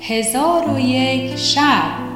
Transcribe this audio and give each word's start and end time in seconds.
هزار 0.00 0.74
و 0.74 0.78
یک 0.78 1.36
شب. 1.36 2.10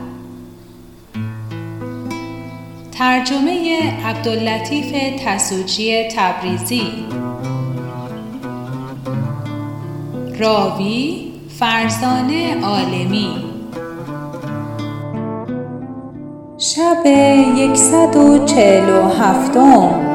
ترجمه 2.99 3.83
عبداللطیف 4.07 4.95
تسوجی 5.25 6.09
تبریزی. 6.17 6.93
راوی 10.39 11.33
فرزانه 11.59 12.65
عالمی. 12.65 13.37
شب 16.59 17.07
یکصد 17.57 18.17
و 18.17 18.45
چهل 18.45 18.91
و 18.91 19.09
هفتم. 19.09 20.14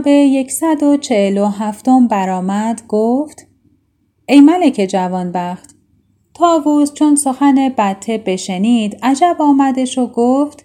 شب 0.00 0.06
یکصد 0.06 0.82
و 0.82 0.96
چهل 0.96 1.38
و 1.38 1.46
هفتم 1.46 2.08
برآمد 2.08 2.82
گفت 2.88 3.46
ای 4.28 4.40
ملک 4.40 4.86
جوانبخت 4.90 5.74
تاووس 6.34 6.92
چون 6.92 7.16
سخن 7.16 7.68
بته 7.78 8.18
بشنید 8.18 8.98
عجب 9.02 9.36
آمدش 9.38 9.98
و 9.98 10.06
گفت 10.06 10.64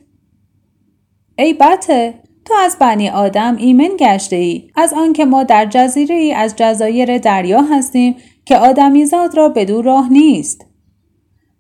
ای 1.37 1.53
بته 1.53 2.13
تو 2.45 2.53
از 2.53 2.77
بنی 2.79 3.09
آدم 3.09 3.55
ایمن 3.55 3.89
گشته 3.99 4.35
ای 4.35 4.71
از 4.75 4.93
آنکه 4.93 5.25
ما 5.25 5.43
در 5.43 5.65
جزیره 5.65 6.15
ای 6.15 6.33
از 6.33 6.55
جزایر 6.55 7.17
دریا 7.17 7.61
هستیم 7.61 8.15
که 8.45 8.57
آدمیزاد 8.57 9.37
را 9.37 9.49
بدو 9.49 9.81
راه 9.81 10.11
نیست. 10.11 10.65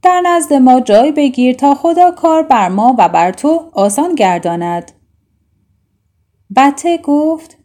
در 0.01 0.21
نزد 0.25 0.53
ما 0.53 0.79
جای 0.79 1.11
بگیر 1.11 1.55
تا 1.55 1.75
خدا 1.75 2.11
کار 2.11 2.43
بر 2.43 2.69
ما 2.69 2.95
و 2.99 3.09
بر 3.09 3.31
تو 3.31 3.71
آسان 3.73 4.15
گرداند. 4.15 4.91
بته 6.55 6.97
گفت 6.97 7.64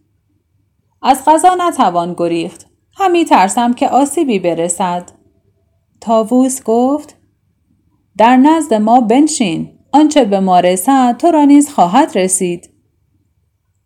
از 1.03 1.25
غذا 1.27 1.55
نتوان 1.59 2.15
گریخت. 2.19 2.67
همی 2.97 3.25
ترسم 3.25 3.73
که 3.73 3.89
آسیبی 3.89 4.39
برسد. 4.39 5.11
تاووس 6.01 6.63
گفت 6.65 7.17
در 8.19 8.37
نزد 8.37 8.75
ما 8.75 9.01
بنشین. 9.01 9.79
آنچه 9.93 10.25
به 10.25 10.41
ما 10.41 10.61
رسد 10.61 11.17
تو 11.17 11.31
را 11.31 11.45
نیز 11.45 11.71
خواهد 11.71 12.19
رسید. 12.19 12.71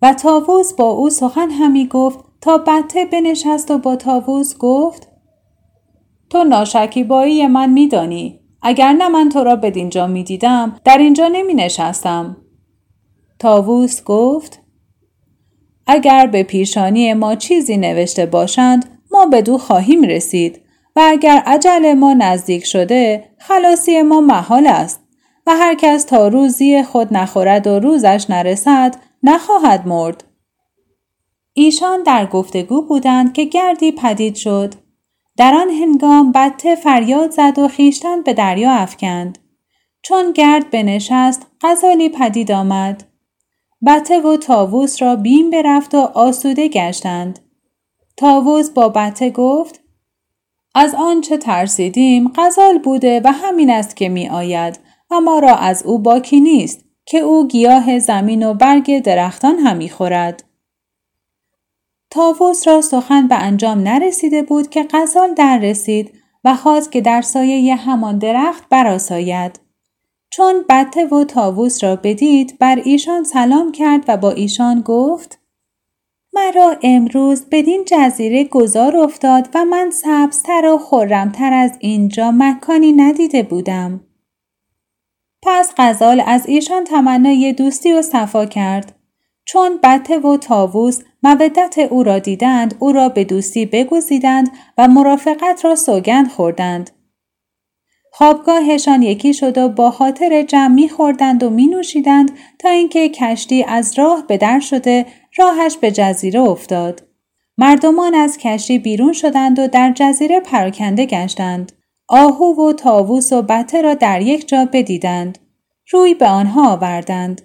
و 0.02 0.14
تاووس 0.14 0.72
با 0.72 0.84
او 0.84 1.10
سخن 1.10 1.50
همی 1.50 1.86
گفت. 1.86 2.18
تا 2.40 2.58
بته 2.58 3.04
بنشست 3.04 3.70
و 3.70 3.78
با 3.78 3.96
تاووس 3.96 4.58
گفت 4.58 5.08
تو 6.30 6.44
ناشکیبایی 6.44 7.46
من 7.46 7.70
میدانی. 7.70 8.40
اگر 8.62 8.92
نه 8.92 9.08
من 9.08 9.28
تو 9.28 9.44
را 9.44 9.56
بدینجا 9.56 10.06
می‌دیدم 10.06 10.76
در 10.84 10.98
اینجا 10.98 11.28
نمی 11.28 11.54
نشستم. 11.54 12.36
تاووس 13.38 14.04
گفت 14.04 14.63
اگر 15.86 16.26
به 16.26 16.42
پیشانی 16.42 17.12
ما 17.12 17.34
چیزی 17.34 17.76
نوشته 17.76 18.26
باشند 18.26 19.00
ما 19.10 19.26
به 19.26 19.42
دو 19.42 19.58
خواهیم 19.58 20.02
رسید 20.02 20.60
و 20.96 21.00
اگر 21.04 21.42
عجل 21.46 21.94
ما 21.94 22.12
نزدیک 22.12 22.64
شده 22.64 23.24
خلاصی 23.38 24.02
ما 24.02 24.20
محال 24.20 24.66
است 24.66 25.00
و 25.46 25.56
هر 25.56 25.74
کس 25.74 26.04
تا 26.04 26.28
روزی 26.28 26.82
خود 26.82 27.14
نخورد 27.14 27.66
و 27.66 27.78
روزش 27.78 28.26
نرسد 28.28 28.96
نخواهد 29.22 29.88
مرد. 29.88 30.24
ایشان 31.52 32.02
در 32.02 32.26
گفتگو 32.26 32.82
بودند 32.82 33.32
که 33.32 33.44
گردی 33.44 33.92
پدید 33.92 34.34
شد. 34.34 34.74
در 35.36 35.54
آن 35.54 35.70
هنگام 35.70 36.32
بته 36.32 36.74
فریاد 36.74 37.30
زد 37.30 37.58
و 37.58 37.68
خیشتن 37.68 38.22
به 38.22 38.32
دریا 38.32 38.72
افکند. 38.72 39.38
چون 40.02 40.32
گرد 40.32 40.70
بنشست 40.70 41.46
غزالی 41.62 42.08
پدید 42.08 42.52
آمد. 42.52 43.04
بته 43.86 44.20
و 44.20 44.36
تاووس 44.36 45.02
را 45.02 45.16
بیم 45.16 45.50
برفت 45.50 45.94
و 45.94 45.98
آسوده 45.98 46.68
گشتند. 46.68 47.38
تاووس 48.16 48.70
با 48.70 48.88
بته 48.88 49.30
گفت 49.30 49.80
از 50.74 50.94
آنچه 50.94 51.36
ترسیدیم 51.36 52.32
غزال 52.36 52.78
بوده 52.78 53.20
و 53.24 53.32
همین 53.32 53.70
است 53.70 53.96
که 53.96 54.08
می 54.08 54.28
آید 54.28 54.78
و 55.10 55.40
را 55.40 55.56
از 55.56 55.82
او 55.82 55.98
باکی 55.98 56.40
نیست 56.40 56.84
که 57.06 57.18
او 57.18 57.48
گیاه 57.48 57.98
زمین 57.98 58.46
و 58.46 58.54
برگ 58.54 58.98
درختان 58.98 59.58
همی 59.58 59.88
خورد. 59.88 60.44
تاووس 62.10 62.68
را 62.68 62.80
سخن 62.80 63.28
به 63.28 63.34
انجام 63.34 63.78
نرسیده 63.78 64.42
بود 64.42 64.68
که 64.68 64.86
غزال 64.90 65.34
در 65.34 65.58
رسید 65.58 66.12
و 66.44 66.54
خواست 66.54 66.92
که 66.92 67.00
در 67.00 67.22
سایه 67.22 67.76
همان 67.76 68.18
درخت 68.18 68.68
براساید. 68.68 69.63
چون 70.36 70.64
بته 70.68 71.06
و 71.06 71.24
تاووس 71.24 71.84
را 71.84 71.96
بدید 71.96 72.58
بر 72.58 72.80
ایشان 72.84 73.24
سلام 73.24 73.72
کرد 73.72 74.04
و 74.08 74.16
با 74.16 74.30
ایشان 74.30 74.80
گفت 74.80 75.38
مرا 76.32 76.76
امروز 76.82 77.44
بدین 77.50 77.84
جزیره 77.86 78.44
گذار 78.44 78.96
افتاد 78.96 79.48
و 79.54 79.64
من 79.64 79.90
سبزتر 79.90 80.66
و 80.66 80.78
خورمتر 80.78 81.52
از 81.52 81.72
اینجا 81.80 82.30
مکانی 82.30 82.92
ندیده 82.92 83.42
بودم. 83.42 84.00
پس 85.42 85.72
غزال 85.76 86.22
از 86.26 86.46
ایشان 86.46 86.84
تمنای 86.84 87.52
دوستی 87.52 87.92
و 87.92 88.02
صفا 88.02 88.46
کرد. 88.46 88.94
چون 89.44 89.78
بته 89.82 90.18
و 90.18 90.36
تاووس 90.36 91.00
مودت 91.22 91.78
او 91.78 92.02
را 92.02 92.18
دیدند 92.18 92.74
او 92.78 92.92
را 92.92 93.08
به 93.08 93.24
دوستی 93.24 93.66
بگزیدند 93.66 94.50
و 94.78 94.88
مرافقت 94.88 95.64
را 95.64 95.74
سوگند 95.74 96.28
خوردند. 96.28 96.90
خوابگاهشان 98.16 99.02
یکی 99.02 99.34
شد 99.34 99.58
و 99.58 99.68
با 99.68 99.90
خاطر 99.90 100.42
جمع 100.42 100.74
می 100.74 100.88
خوردند 100.88 101.42
و 101.42 101.50
می 101.50 101.66
نوشیدند 101.66 102.30
تا 102.58 102.68
اینکه 102.68 103.08
کشتی 103.08 103.64
از 103.64 103.98
راه 103.98 104.26
به 104.26 104.36
در 104.36 104.60
شده 104.60 105.06
راهش 105.38 105.76
به 105.76 105.90
جزیره 105.90 106.40
افتاد. 106.40 107.02
مردمان 107.58 108.14
از 108.14 108.38
کشتی 108.38 108.78
بیرون 108.78 109.12
شدند 109.12 109.58
و 109.58 109.68
در 109.68 109.92
جزیره 109.96 110.40
پراکنده 110.40 111.06
گشتند. 111.06 111.72
آهو 112.08 112.68
و 112.68 112.72
تاووس 112.72 113.32
و 113.32 113.42
بته 113.42 113.82
را 113.82 113.94
در 113.94 114.20
یک 114.20 114.48
جا 114.48 114.68
بدیدند. 114.72 115.38
روی 115.90 116.14
به 116.14 116.26
آنها 116.26 116.72
آوردند. 116.72 117.42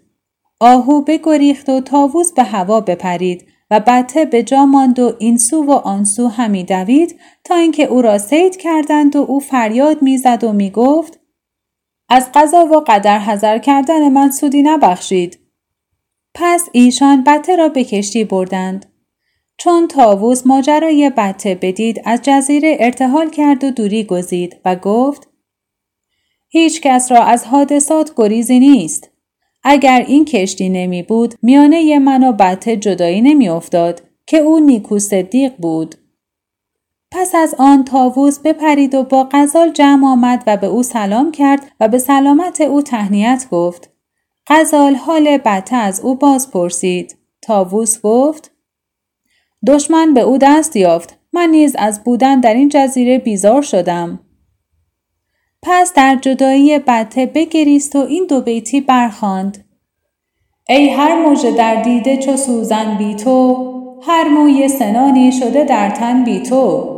آهو 0.60 1.02
بگریخت 1.02 1.70
و 1.70 1.82
تاووس 1.82 2.32
به 2.32 2.44
هوا 2.44 2.82
بپرید 2.82 3.48
و 3.72 3.80
بته 3.80 4.26
به 4.26 4.44
جا 4.44 4.66
ماند 4.66 5.00
و 5.00 5.16
این 5.20 5.38
سو 5.38 5.64
و 5.64 5.72
آن 5.72 6.04
سو 6.04 6.28
همی 6.28 6.64
دوید 6.64 7.20
تا 7.44 7.56
اینکه 7.56 7.84
او 7.84 8.02
را 8.02 8.18
سید 8.18 8.58
کردند 8.58 9.16
و 9.16 9.20
او 9.20 9.40
فریاد 9.40 10.02
می‌زد 10.02 10.44
و 10.44 10.54
می‌گفت 10.54 11.20
از 12.10 12.30
قضا 12.34 12.66
و 12.66 12.84
قدر 12.88 13.20
حذر 13.20 13.58
کردن 13.58 14.10
من 14.10 14.32
سودی 14.32 14.62
نبخشید. 14.62 15.40
پس 16.34 16.70
ایشان 16.72 17.24
بته 17.24 17.56
را 17.56 17.70
به 17.70 17.84
کشتی 17.84 18.24
بردند. 18.24 18.86
چون 19.58 19.88
تاووس 19.88 20.48
ماجرای 20.48 21.12
بته 21.18 21.56
بدید 21.56 22.02
از 22.06 22.20
جزیره 22.24 22.78
ارتحال 22.80 23.30
کرد 23.30 23.64
و 23.64 23.72
دوری 23.72 24.04
گزید 24.04 24.58
و 24.66 24.76
گفت 24.76 25.30
هیچ 26.50 26.82
کس 26.82 27.12
را 27.12 27.24
از 27.24 27.46
حادثات 27.46 28.14
گریزی 28.18 28.60
نیست. 28.60 29.10
اگر 29.64 30.06
این 30.08 30.26
کشتی 30.26 30.70
نمی 30.70 31.04
بود 31.04 31.36
میانه 31.42 32.00
من 32.00 32.24
و 32.24 32.32
بته 32.32 32.78
جدایی 32.78 33.22
نمی 33.22 33.50
افتاد 33.50 34.02
که 34.26 34.38
او 34.38 34.60
نیکو 34.60 35.00
صدیق 35.00 35.54
بود. 35.58 35.96
پس 37.12 37.36
از 37.36 37.56
آن 37.58 37.84
تاووس 37.84 38.40
بپرید 38.40 38.96
و 38.96 39.04
با 39.04 39.30
غزال 39.32 39.72
جمع 39.72 40.08
آمد 40.08 40.44
و 40.48 40.58
به 40.58 40.68
او 40.68 40.84
سلام 40.84 41.32
کرد 41.32 41.72
و 41.80 41.88
به 41.88 41.98
سلامت 41.98 42.62
او 42.62 42.82
تهنیت 42.82 43.48
گفت. 43.52 43.90
غزال 44.48 44.96
حال 44.96 45.38
بته 45.38 45.76
از 45.76 46.00
او 46.00 46.16
باز 46.16 46.52
پرسید. 46.52 47.18
تاووس 47.42 48.02
گفت 48.02 48.52
دشمن 49.68 50.14
به 50.14 50.22
او 50.22 50.38
دست 50.38 50.76
یافت. 50.76 51.18
من 51.34 51.50
نیز 51.50 51.76
از 51.80 52.04
بودن 52.04 52.40
در 52.40 52.54
این 52.54 52.70
جزیره 52.70 53.20
بیزار 53.20 53.62
شدم. 53.62 54.20
پس 55.64 55.94
در 55.94 56.16
جدایی 56.22 56.80
بته 56.80 57.26
بگریست 57.26 57.96
و 57.96 58.00
این 58.00 58.26
دو 58.28 58.42
بیتی 58.42 58.82
برخاند. 58.82 59.66
ای 60.70 60.90
هر 60.90 61.16
موجه 61.16 61.52
در 61.52 61.82
دیده 61.82 62.18
چو 62.18 62.38
سوزن 62.38 62.98
بی 62.98 63.16
تو 63.16 63.70
هر 64.08 64.28
موی 64.28 64.68
سنانی 64.68 65.32
شده 65.32 65.64
در 65.64 65.90
تن 65.90 66.24
بی 66.24 66.40
تو. 66.40 66.96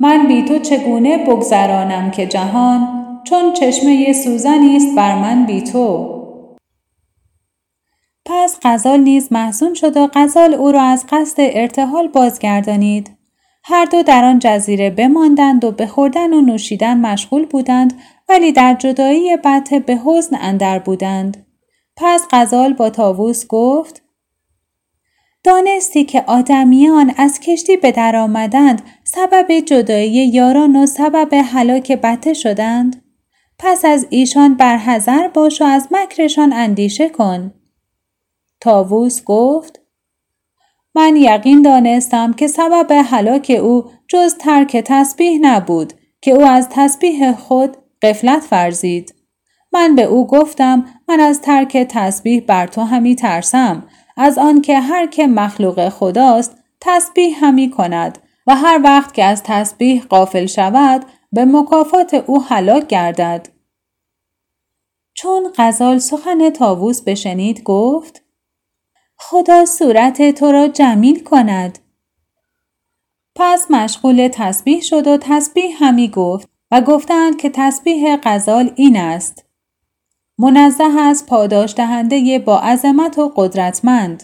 من 0.00 0.26
بی 0.26 0.42
تو 0.42 0.58
چگونه 0.58 1.18
بگذرانم 1.18 2.10
که 2.10 2.26
جهان 2.26 2.88
چون 3.24 3.52
چشمه 3.52 4.12
سوزنی 4.12 4.76
است 4.76 4.96
بر 4.96 5.14
من 5.14 5.46
بی 5.46 5.62
تو. 5.62 6.14
پس 8.26 8.58
غزال 8.62 9.00
نیز 9.00 9.32
محزون 9.32 9.74
شد 9.74 9.96
و 9.96 10.08
غزال 10.14 10.54
او 10.54 10.72
را 10.72 10.82
از 10.82 11.06
قصد 11.10 11.36
ارتحال 11.38 12.08
بازگردانید. 12.08 13.17
هر 13.64 13.84
دو 13.84 14.02
در 14.02 14.24
آن 14.24 14.38
جزیره 14.38 14.90
بماندند 14.90 15.64
و 15.64 15.72
به 15.72 15.86
خوردن 15.86 16.34
و 16.34 16.40
نوشیدن 16.40 17.00
مشغول 17.00 17.46
بودند 17.46 18.00
ولی 18.28 18.52
در 18.52 18.74
جدایی 18.74 19.36
بته 19.36 19.80
به 19.80 20.00
حزن 20.04 20.36
اندر 20.40 20.78
بودند. 20.78 21.46
پس 21.96 22.26
غزال 22.30 22.72
با 22.72 22.90
تاووس 22.90 23.46
گفت 23.46 24.02
دانستی 25.44 26.04
که 26.04 26.24
آدمیان 26.26 27.14
از 27.16 27.40
کشتی 27.40 27.76
به 27.76 27.92
در 27.92 28.16
آمدند 28.16 28.82
سبب 29.04 29.60
جدایی 29.60 30.28
یاران 30.28 30.76
و 30.76 30.86
سبب 30.86 31.34
هلاک 31.34 31.92
بته 31.92 32.34
شدند؟ 32.34 33.02
پس 33.58 33.84
از 33.84 34.06
ایشان 34.10 34.54
برحذر 34.54 35.28
باش 35.28 35.62
و 35.62 35.64
از 35.64 35.88
مکرشان 35.90 36.52
اندیشه 36.52 37.08
کن. 37.08 37.54
تاووس 38.60 39.24
گفت 39.24 39.77
من 40.94 41.16
یقین 41.16 41.62
دانستم 41.62 42.32
که 42.32 42.46
سبب 42.46 42.92
هلاک 43.04 43.56
او 43.62 43.84
جز 44.08 44.34
ترک 44.34 44.76
تسبیح 44.76 45.38
نبود 45.42 45.92
که 46.20 46.30
او 46.30 46.42
از 46.42 46.68
تسبیح 46.70 47.32
خود 47.32 47.76
قفلت 48.02 48.48
ورزید. 48.52 49.14
من 49.72 49.94
به 49.94 50.02
او 50.02 50.26
گفتم 50.26 50.84
من 51.08 51.20
از 51.20 51.40
ترک 51.40 51.76
تسبیح 51.76 52.40
بر 52.46 52.66
تو 52.66 52.80
همی 52.80 53.16
ترسم 53.16 53.86
از 54.16 54.38
آنکه 54.38 54.80
هر 54.80 55.06
که 55.06 55.26
مخلوق 55.26 55.88
خداست 55.88 56.56
تسبیح 56.80 57.44
همی 57.44 57.70
کند 57.70 58.18
و 58.46 58.56
هر 58.56 58.80
وقت 58.84 59.14
که 59.14 59.24
از 59.24 59.42
تسبیح 59.42 60.02
قافل 60.02 60.46
شود 60.46 61.04
به 61.32 61.44
مکافات 61.44 62.14
او 62.14 62.42
هلاک 62.42 62.86
گردد. 62.86 63.48
چون 65.14 65.52
غزال 65.58 65.98
سخن 65.98 66.50
تاووس 66.50 67.02
بشنید 67.02 67.62
گفت 67.62 68.22
خدا 69.20 69.64
صورت 69.64 70.30
تو 70.30 70.52
را 70.52 70.68
جمیل 70.68 71.22
کند. 71.22 71.78
پس 73.36 73.70
مشغول 73.70 74.28
تسبیح 74.32 74.80
شد 74.80 75.06
و 75.06 75.16
تسبیح 75.16 75.76
همی 75.78 76.08
گفت 76.08 76.48
و 76.70 76.80
گفتند 76.80 77.36
که 77.36 77.50
تسبیح 77.54 78.16
غزال 78.22 78.72
این 78.76 78.96
است. 78.96 79.44
منزه 80.38 80.84
از 80.84 81.26
پاداش 81.26 81.74
دهنده 81.74 82.38
با 82.38 82.58
عظمت 82.58 83.18
و 83.18 83.32
قدرتمند 83.36 84.22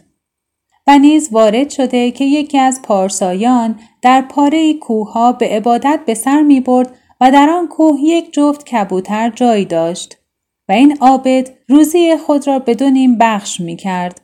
و 0.86 0.98
نیز 0.98 1.28
وارد 1.32 1.70
شده 1.70 2.10
که 2.10 2.24
یکی 2.24 2.58
از 2.58 2.82
پارسایان 2.82 3.78
در 4.02 4.22
پاره 4.22 4.74
کوه 4.74 5.32
به 5.38 5.48
عبادت 5.48 6.00
به 6.06 6.14
سر 6.14 6.42
می 6.42 6.60
برد 6.60 6.98
و 7.20 7.30
در 7.30 7.50
آن 7.50 7.68
کوه 7.68 8.00
یک 8.00 8.32
جفت 8.32 8.64
کبوتر 8.64 9.30
جای 9.30 9.64
داشت 9.64 10.16
و 10.68 10.72
این 10.72 10.98
عابد 11.00 11.50
روزی 11.68 12.16
خود 12.16 12.46
را 12.46 12.58
به 12.58 12.90
نیم 12.90 13.18
بخش 13.18 13.60
می 13.60 13.76
کرد. 13.76 14.23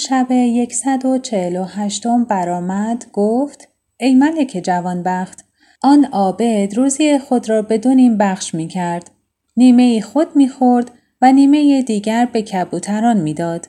شب 0.00 0.26
یکصد 0.30 1.04
و 1.04 1.18
چهل 1.18 1.56
و 1.56 1.64
هشتم 1.64 2.24
برآمد 2.24 3.06
گفت 3.12 3.68
ای 4.00 4.14
ملک 4.14 4.60
جوانبخت 4.64 5.44
آن 5.82 6.04
عابد 6.04 6.74
روزی 6.74 7.18
خود 7.18 7.50
را 7.50 7.62
به 7.62 7.78
دو 7.78 7.94
نیم 7.94 8.18
بخش 8.18 8.54
می 8.54 8.68
کرد. 8.68 9.10
نیمه 9.56 10.00
خود 10.00 10.36
می 10.36 10.48
خورد 10.48 10.90
و 11.22 11.32
نیمه 11.32 11.82
دیگر 11.82 12.28
به 12.32 12.42
کبوتران 12.42 13.20
می‌داد 13.20 13.68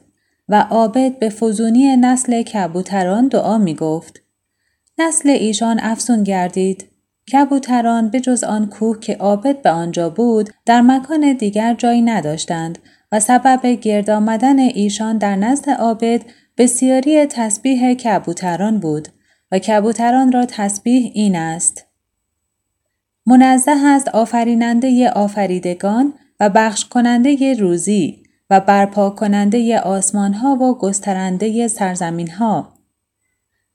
و 0.50 0.62
عابد 0.70 1.20
به 1.20 1.30
فزونی 1.30 1.98
نسل 1.98 2.42
کبوتران 2.42 3.28
دعا 3.28 3.58
می 3.58 3.76
گفت. 3.76 4.22
نسل 4.98 5.30
ایشان 5.30 5.80
افسون 5.80 6.24
گردید. 6.24 6.86
کبوتران 7.34 8.10
به 8.10 8.20
جز 8.20 8.44
آن 8.44 8.70
کوه 8.70 9.00
که 9.00 9.16
عابد 9.16 9.62
به 9.62 9.70
آنجا 9.70 10.10
بود 10.10 10.50
در 10.66 10.82
مکان 10.82 11.34
دیگر 11.34 11.74
جایی 11.74 12.02
نداشتند 12.02 12.80
و 13.12 13.20
سبب 13.20 13.66
گرد 13.66 14.10
آمدن 14.10 14.60
ایشان 14.60 15.18
در 15.18 15.36
نزد 15.36 15.70
عابد 15.70 16.22
بسیاری 16.58 17.26
تسبیح 17.26 17.94
کبوتران 17.94 18.80
بود 18.80 19.08
و 19.52 19.60
کبوتران 19.60 20.32
را 20.32 20.46
تسبیح 20.46 21.12
این 21.14 21.36
است. 21.36 21.86
منزه 23.26 23.88
است 23.88 24.08
آفریننده 24.08 25.10
آفریدگان 25.10 26.14
و 26.40 26.50
بخش 26.50 26.86
کننده 26.86 27.54
روزی 27.54 28.24
و 28.50 28.60
برپا 28.60 29.10
کننده 29.10 29.80
آسمان 29.80 30.34
ها 30.34 30.56
و 30.56 30.78
گسترنده 30.78 31.68
سرزمین 31.68 32.32
ها. 32.32 32.74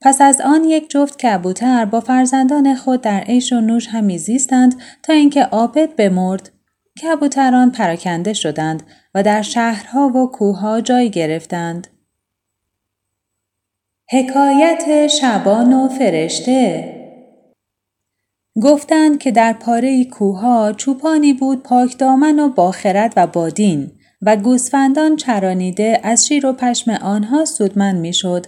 پس 0.01 0.21
از 0.21 0.41
آن 0.41 0.65
یک 0.65 0.91
جفت 0.91 1.19
کبوتر 1.19 1.85
با 1.85 2.01
فرزندان 2.01 2.75
خود 2.75 3.01
در 3.01 3.21
عیش 3.21 3.53
و 3.53 3.61
نوش 3.61 3.89
همی 3.89 4.19
زیستند 4.19 4.81
تا 5.03 5.13
اینکه 5.13 5.43
عابد 5.43 5.97
بمرد 5.97 6.51
کبوتران 7.03 7.71
پراکنده 7.71 8.33
شدند 8.33 8.83
و 9.17 9.23
در 9.23 9.43
شهرها 9.43 10.09
و 10.09 10.31
کوهها 10.31 10.81
جای 10.81 11.11
گرفتند. 11.11 11.87
حکایت 14.11 15.07
شبان 15.07 15.73
و 15.73 15.89
فرشته 15.89 16.93
گفتند 18.63 19.19
که 19.19 19.31
در 19.31 19.53
پاره 19.53 20.05
کوها 20.05 20.73
چوپانی 20.73 21.33
بود 21.33 21.63
پاک 21.63 21.99
دامن 21.99 22.41
و 22.41 22.49
باخرد 22.49 23.13
و 23.17 23.27
بادین 23.27 23.93
و 24.23 24.37
گوسفندان 24.37 25.17
چرانیده 25.17 26.01
از 26.03 26.27
شیر 26.27 26.47
و 26.47 26.53
پشم 26.53 26.91
آنها 26.91 27.45
سودمند 27.45 28.01
می‌شد 28.01 28.47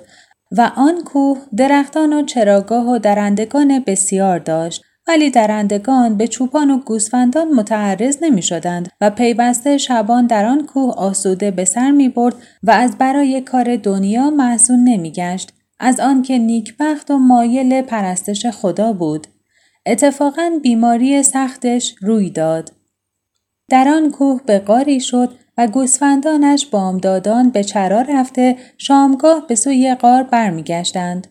و 0.53 0.71
آن 0.77 1.05
کوه 1.05 1.39
درختان 1.57 2.13
و 2.13 2.25
چراگاه 2.25 2.89
و 2.89 2.99
درندگان 2.99 3.85
بسیار 3.87 4.39
داشت 4.39 4.85
ولی 5.09 5.31
درندگان 5.31 6.17
به 6.17 6.29
چوپان 6.29 6.71
و 6.71 6.79
گوسفندان 6.79 7.49
متعرض 7.49 8.19
نمی 8.23 8.43
شدند 8.43 8.93
و 9.01 9.11
پیوسته 9.11 9.79
شبان 9.79 10.27
در 10.27 10.45
آن 10.45 10.67
کوه 10.67 10.95
آسوده 10.95 11.51
به 11.51 11.65
سر 11.65 11.91
می 11.91 12.09
برد 12.09 12.35
و 12.63 12.71
از 12.71 12.99
برای 12.99 13.41
کار 13.41 13.77
دنیا 13.77 14.31
محزون 14.31 14.85
نمی 14.85 15.11
گشت 15.13 15.53
از 15.81 16.01
آنکه 16.01 16.39
نیکبخت 16.39 17.11
و 17.11 17.19
مایل 17.19 17.83
پرستش 17.83 18.47
خدا 18.47 18.93
بود. 18.93 19.27
اتفاقا 19.87 20.51
بیماری 20.63 21.23
سختش 21.23 21.95
روی 22.01 22.31
داد. 22.31 22.73
در 23.69 23.89
آن 23.89 24.11
کوه 24.11 24.41
به 24.47 24.59
قاری 24.59 25.01
شد 25.01 25.31
و 25.59 25.67
گوسفندانش 25.67 26.67
بامدادان 26.67 27.51
به 27.51 27.65
چرا 27.65 28.01
رفته 28.01 28.57
شامگاه 28.79 29.47
به 29.47 29.55
سوی 29.55 29.95
قار 29.95 30.23
برمیگشتند. 30.23 31.27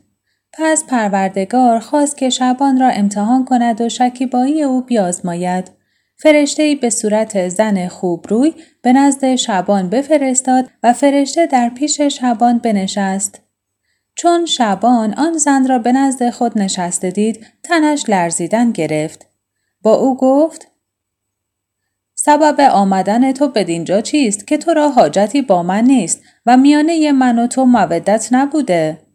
پس 0.53 0.83
پروردگار 0.85 1.79
خواست 1.79 2.17
که 2.17 2.29
شبان 2.29 2.79
را 2.79 2.89
امتحان 2.89 3.45
کند 3.45 3.81
و 3.81 3.89
شکیبایی 3.89 4.63
او 4.63 4.81
بیازماید. 4.81 5.71
فرشته 6.15 6.75
به 6.81 6.89
صورت 6.89 7.49
زن 7.49 7.87
خوب 7.87 8.25
روی 8.29 8.53
به 8.81 8.93
نزد 8.93 9.35
شبان 9.35 9.89
بفرستاد 9.89 10.69
و 10.83 10.93
فرشته 10.93 11.45
در 11.45 11.69
پیش 11.69 12.01
شبان 12.01 12.57
بنشست. 12.57 13.41
چون 14.15 14.45
شبان 14.45 15.13
آن 15.13 15.37
زن 15.37 15.67
را 15.67 15.79
به 15.79 15.91
نزد 15.91 16.29
خود 16.29 16.59
نشسته 16.59 17.11
دید 17.11 17.45
تنش 17.63 18.09
لرزیدن 18.09 18.71
گرفت. 18.71 19.27
با 19.81 19.95
او 19.95 20.17
گفت 20.17 20.67
سبب 22.15 22.59
آمدن 22.59 23.31
تو 23.31 23.47
بدینجا 23.47 24.01
چیست 24.01 24.47
که 24.47 24.57
تو 24.57 24.73
را 24.73 24.89
حاجتی 24.89 25.41
با 25.41 25.63
من 25.63 25.83
نیست 25.83 26.21
و 26.45 26.57
میانه 26.57 27.11
من 27.11 27.39
و 27.39 27.47
تو 27.47 27.65
مودت 27.65 28.27
نبوده؟ 28.31 29.06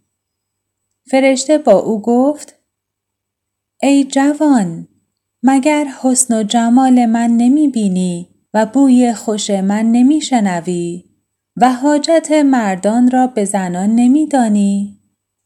فرشته 1.11 1.59
با 1.59 1.73
او 1.73 2.03
گفت 2.03 2.59
ای 3.83 4.05
جوان 4.05 4.89
مگر 5.43 5.85
حسن 6.03 6.41
و 6.41 6.43
جمال 6.43 7.07
من 7.07 7.31
نمی 7.31 7.69
بینی 7.69 8.29
و 8.55 8.67
بوی 8.67 9.13
خوش 9.13 9.51
من 9.51 9.93
نمی 9.93 10.21
شنوی 10.21 11.05
و 11.57 11.73
حاجت 11.73 12.33
مردان 12.33 13.11
را 13.11 13.27
به 13.27 13.45
زنان 13.45 13.95
نمی 13.95 14.27
دانی؟ 14.27 14.99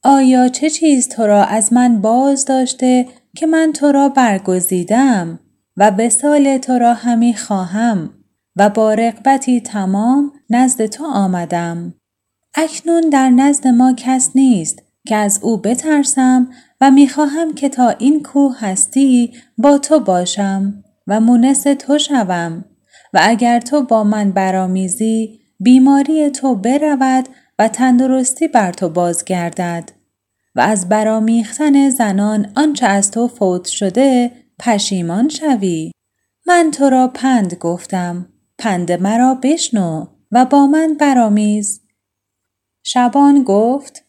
آیا 0.03 0.49
چه 0.49 0.71
چیز 0.71 1.09
تو 1.09 1.27
را 1.27 1.45
از 1.45 1.73
من 1.73 2.01
باز 2.01 2.45
داشته 2.45 3.07
که 3.37 3.47
من 3.47 3.73
تو 3.73 3.93
را 3.93 4.09
برگزیدم 4.09 5.41
و 5.77 5.91
به 5.91 6.09
سال 6.09 6.59
تو 6.59 6.73
را 6.73 6.95
همی 6.95 7.35
خواهم 7.35 8.11
و 8.57 8.71
با 8.71 8.95
رقبتی 8.95 9.61
تمام 9.61 10.33
نزد 10.51 10.87
تو 10.87 11.05
آمدم. 11.05 11.95
اکنون 12.55 13.01
در 13.01 13.31
نزد 13.31 13.67
ما 13.67 13.95
کس 13.97 14.31
نیست 14.35 14.83
که 15.07 15.17
از 15.17 15.39
او 15.43 15.57
بترسم 15.57 16.49
و 16.81 16.91
می‌خواهم 16.91 17.55
که 17.55 17.69
تا 17.69 17.89
این 17.89 18.23
کوه 18.23 18.57
هستی 18.61 19.33
با 19.59 19.79
تو 19.79 20.01
باشم 20.01 20.85
و 21.07 21.21
مونس 21.21 21.63
تو 21.63 21.99
شوم 21.99 22.65
و 23.13 23.21
اگر 23.23 23.61
تو 23.61 23.83
با 23.83 24.05
من 24.05 24.33
برامیزی 24.33 25.41
بیماری 25.61 26.31
تو 26.31 26.55
برود 26.55 27.29
و 27.59 27.69
تندرستی 27.69 28.49
بر 28.49 28.73
تو 28.73 28.89
بازگردد 28.89 29.91
و 30.55 30.61
از 30.61 30.89
برامیختن 30.89 31.91
زنان 31.91 32.53
آنچه 32.57 32.87
از 32.87 33.11
تو 33.11 33.29
فوت 33.29 33.65
شده 33.65 34.31
پشیمان 34.59 35.29
شوی. 35.29 35.93
من 36.47 36.71
تو 36.71 36.91
را 36.91 37.09
پند 37.09 37.55
گفتم 37.55 38.29
پند 38.59 38.93
مرا 38.93 39.35
بشنو 39.43 40.07
و 40.33 40.45
با 40.45 40.67
من 40.67 40.95
برامیز 40.95 41.81
شبان 42.83 43.45
گفت 43.45 44.06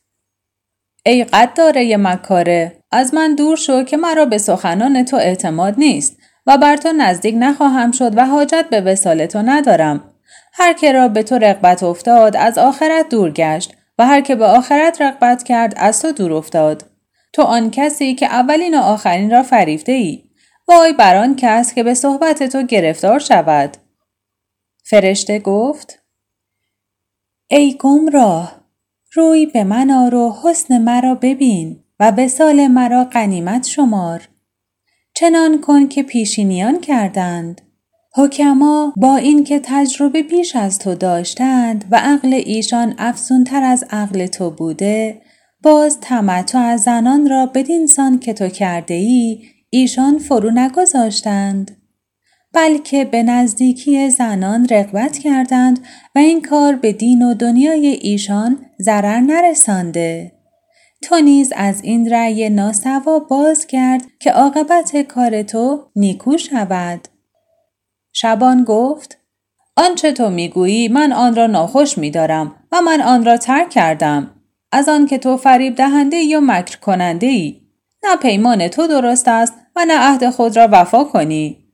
ای 1.08 1.24
قداره 1.24 1.98
مکاره 1.98 2.84
از 2.92 3.14
من 3.14 3.36
دور 3.36 3.58
شو 3.58 3.84
که 3.84 3.98
مرا 3.98 4.26
به 4.26 4.38
سخنان 4.38 5.06
تو 5.06 5.18
اعتماد 5.18 5.76
نیست 5.78 6.18
و 6.48 6.58
بر 6.58 6.78
تو 6.78 6.92
نزدیک 6.92 7.36
نخواهم 7.38 7.92
شد 7.92 8.18
و 8.18 8.26
حاجت 8.26 8.66
به 8.70 8.82
وسال 8.82 9.26
تو 9.26 9.42
ندارم. 9.42 10.14
هر 10.54 10.74
که 10.74 10.92
را 10.92 11.08
به 11.08 11.24
تو 11.24 11.36
رغبت 11.36 11.84
افتاد 11.84 12.38
از 12.38 12.58
آخرت 12.58 13.10
دور 13.10 13.32
گشت 13.32 13.74
و 13.98 14.08
هر 14.08 14.22
که 14.22 14.36
به 14.36 14.46
آخرت 14.46 15.02
رغبت 15.02 15.44
کرد 15.44 15.74
از 15.78 16.02
تو 16.02 16.12
دور 16.12 16.34
افتاد. 16.34 16.86
تو 17.34 17.42
آن 17.42 17.72
کسی 17.72 18.16
که 18.16 18.26
اولین 18.26 18.80
و 18.80 18.82
آخرین 18.82 19.32
را 19.32 19.44
فریفته 19.44 19.92
ای. 19.92 20.24
وای 20.68 20.94
بر 20.94 21.16
آن 21.16 21.36
کس 21.36 21.74
که 21.74 21.84
به 21.84 21.94
صحبت 21.94 22.44
تو 22.44 22.64
گرفتار 22.64 23.20
شود. 23.20 23.78
فرشته 24.84 25.40
گفت 25.40 26.00
ای 27.48 27.78
گمراه 27.80 28.57
روی 29.18 29.46
به 29.46 29.64
من 29.64 29.92
آر 29.92 30.16
و 30.16 30.36
حسن 30.44 30.78
مرا 30.78 31.16
ببین 31.16 31.80
و 32.00 32.12
به 32.12 32.28
سال 32.28 32.68
مرا 32.68 33.04
قنیمت 33.04 33.68
شمار. 33.68 34.30
چنان 35.16 35.62
کن 35.62 35.88
که 35.88 36.04
پیشینیان 36.04 36.82
کردند. 36.82 37.62
حکما 38.16 38.94
با 38.98 39.16
اینکه 39.16 39.60
تجربه 39.64 40.24
بیش 40.24 40.56
از 40.56 40.80
تو 40.80 40.96
داشتند 40.96 41.86
و 41.92 41.96
عقل 41.96 42.34
ایشان 42.34 42.96
افزونتر 42.98 43.64
از 43.64 43.86
عقل 43.90 44.26
تو 44.26 44.50
بوده 44.50 45.22
باز 45.64 46.00
تمتع 46.00 46.60
از 46.60 46.82
زنان 46.82 47.30
را 47.30 47.46
بدین 47.46 47.88
سان 47.88 48.20
که 48.20 48.34
تو 48.34 48.48
کرده 48.48 48.94
ای 48.94 49.42
ایشان 49.70 50.18
فرو 50.18 50.52
نگذاشتند. 50.52 51.77
بلکه 52.54 53.06
به 53.06 53.24
نزدیکی 53.24 54.10
زنان 54.10 54.68
رغبت 54.72 55.18
کردند 55.18 55.80
و 56.16 56.20
این 56.20 56.42
کار 56.42 56.76
به 56.76 56.92
دین 56.92 57.22
و 57.22 57.34
دنیای 57.34 57.88
ایشان 57.88 58.66
ضرر 58.82 59.20
نرسانده. 59.20 60.32
تو 61.02 61.20
نیز 61.20 61.54
از 61.56 61.84
این 61.84 62.10
رأی 62.10 62.50
ناسوا 62.50 63.20
باز 63.20 63.68
کرد 63.68 64.02
که 64.20 64.32
عاقبت 64.32 64.98
کار 65.02 65.44
تو 65.44 65.90
نیکو 65.96 66.38
شود. 66.38 67.08
شبان 68.14 68.64
گفت 68.64 69.18
آنچه 69.76 70.12
تو 70.12 70.30
می‌گویی 70.30 70.88
من 70.88 71.14
آن 71.14 71.36
را 71.36 71.48
ناخوش 71.48 71.98
میدارم 71.98 72.56
و 72.72 72.82
من 72.82 73.02
آن 73.02 73.26
را 73.26 73.38
ترک 73.38 73.70
کردم. 73.70 74.32
از 74.72 74.90
آن 74.90 75.06
که 75.06 75.18
تو 75.18 75.38
فریب 75.38 75.76
دهنده 75.76 76.18
یا 76.18 76.40
مکر 76.40 76.80
کننده 76.80 77.28
ای 77.28 77.62
نه 78.04 78.16
پیمان 78.16 78.68
تو 78.68 78.88
درست 78.88 79.28
است 79.28 79.54
و 79.76 79.86
نه 79.88 80.00
عهد 80.00 80.30
خود 80.30 80.58
را 80.58 80.70
وفا 80.72 81.04
کنی. 81.04 81.67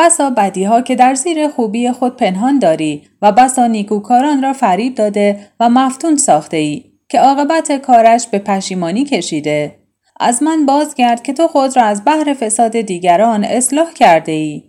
بسا 0.00 0.30
بدیها 0.30 0.82
که 0.82 0.94
در 0.94 1.14
زیر 1.14 1.48
خوبی 1.48 1.90
خود 1.90 2.16
پنهان 2.16 2.58
داری 2.58 3.02
و 3.22 3.32
بسا 3.32 3.66
نیکوکاران 3.66 4.42
را 4.42 4.52
فریب 4.52 4.94
داده 4.94 5.46
و 5.60 5.68
مفتون 5.68 6.16
ساخته 6.16 6.56
ای 6.56 6.84
که 7.08 7.20
عاقبت 7.20 7.72
کارش 7.72 8.26
به 8.28 8.38
پشیمانی 8.38 9.04
کشیده 9.04 9.76
از 10.20 10.42
من 10.42 10.66
بازگرد 10.66 11.22
که 11.22 11.32
تو 11.32 11.48
خود 11.48 11.76
را 11.76 11.82
از 11.82 12.04
بحر 12.04 12.34
فساد 12.34 12.80
دیگران 12.80 13.44
اصلاح 13.44 13.92
کرده 13.92 14.32
ای. 14.32 14.62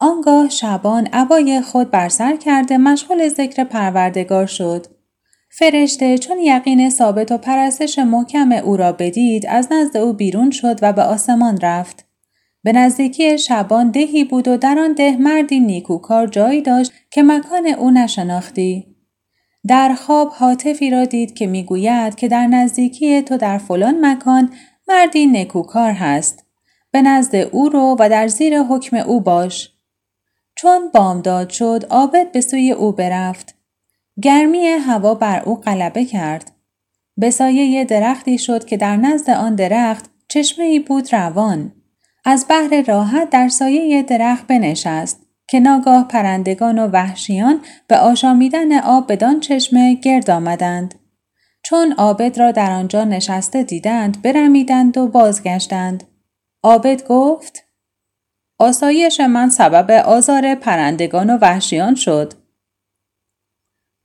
آنگاه 0.00 0.48
شبان 0.48 1.06
عبای 1.06 1.60
خود 1.60 1.90
بر 1.90 2.08
سر 2.08 2.36
کرده 2.36 2.78
مشغول 2.78 3.28
ذکر 3.28 3.64
پروردگار 3.64 4.46
شد. 4.46 4.86
فرشته 5.58 6.18
چون 6.18 6.38
یقین 6.38 6.90
ثابت 6.90 7.32
و 7.32 7.38
پرستش 7.38 7.98
محکم 7.98 8.52
او 8.52 8.76
را 8.76 8.92
بدید 8.92 9.46
از 9.48 9.68
نزد 9.72 9.96
او 9.96 10.12
بیرون 10.12 10.50
شد 10.50 10.78
و 10.82 10.92
به 10.92 11.02
آسمان 11.02 11.58
رفت. 11.62 12.05
به 12.66 12.72
نزدیکی 12.72 13.38
شبان 13.38 13.90
دهی 13.90 14.24
بود 14.24 14.48
و 14.48 14.56
در 14.56 14.78
آن 14.78 14.92
ده 14.92 15.16
مردی 15.16 15.60
نیکوکار 15.60 16.26
جایی 16.26 16.62
داشت 16.62 16.92
که 17.10 17.22
مکان 17.22 17.66
او 17.66 17.90
نشناختی. 17.90 18.86
در 19.66 19.94
خواب 19.94 20.28
حاطفی 20.28 20.90
را 20.90 21.04
دید 21.04 21.34
که 21.34 21.46
می‌گوید 21.46 22.14
که 22.14 22.28
در 22.28 22.46
نزدیکی 22.46 23.22
تو 23.22 23.36
در 23.36 23.58
فلان 23.58 24.06
مکان 24.06 24.50
مردی 24.88 25.26
نکوکار 25.26 25.92
هست. 25.92 26.44
به 26.90 27.02
نزد 27.02 27.36
او 27.36 27.68
رو 27.68 27.96
و 27.98 28.08
در 28.08 28.28
زیر 28.28 28.62
حکم 28.62 28.96
او 28.96 29.20
باش. 29.20 29.70
چون 30.54 30.90
بامداد 30.94 31.50
شد 31.50 31.84
عابد 31.90 32.32
به 32.32 32.40
سوی 32.40 32.72
او 32.72 32.92
برفت. 32.92 33.54
گرمی 34.22 34.66
هوا 34.66 35.14
بر 35.14 35.42
او 35.42 35.54
غلبه 35.54 36.04
کرد. 36.04 36.50
به 37.16 37.30
سایه 37.30 37.84
درختی 37.84 38.38
شد 38.38 38.64
که 38.64 38.76
در 38.76 38.96
نزد 38.96 39.30
آن 39.30 39.54
درخت 39.54 40.10
چشمه 40.28 40.64
ای 40.64 40.80
بود 40.80 41.12
روان. 41.12 41.72
از 42.28 42.46
بحر 42.48 42.82
راحت 42.86 43.30
در 43.30 43.48
سایه 43.48 44.02
درخت 44.02 44.46
بنشست. 44.46 45.26
که 45.48 45.60
ناگاه 45.60 46.08
پرندگان 46.08 46.78
و 46.78 46.86
وحشیان 46.86 47.60
به 47.86 47.98
آشامیدن 47.98 48.78
آب 48.78 49.12
بدان 49.12 49.40
چشمه 49.40 49.94
گرد 49.94 50.30
آمدند. 50.30 50.94
چون 51.62 51.92
آبد 51.92 52.38
را 52.38 52.52
در 52.52 52.72
آنجا 52.72 53.04
نشسته 53.04 53.62
دیدند 53.62 54.22
برمیدند 54.22 54.98
و 54.98 55.06
بازگشتند. 55.06 56.04
آبد 56.62 57.06
گفت 57.06 57.64
آسایش 58.58 59.20
من 59.20 59.48
سبب 59.48 59.90
آزار 59.90 60.54
پرندگان 60.54 61.30
و 61.30 61.38
وحشیان 61.38 61.94
شد. 61.94 62.32